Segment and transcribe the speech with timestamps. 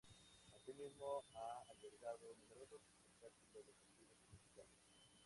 [0.55, 3.67] Asimismo, ha albergado numerosos espectáculos
[3.99, 4.73] deportivos y musicales.